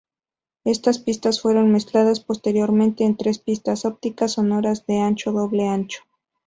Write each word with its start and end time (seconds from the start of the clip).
Estas 0.63 0.97
pistas 0.97 1.41
fueron 1.41 1.71
mezcladas 1.71 2.21
posteriormente 2.21 3.03
en 3.03 3.17
tres 3.17 3.37
pistas 3.37 3.85
ópticas 3.85 4.31
sonoras 4.31 4.87
de 4.87 4.97
ancho 4.99 5.31
doble 5.31 5.67
ancho. 5.67 6.01